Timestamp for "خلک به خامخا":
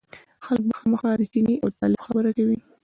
0.45-1.11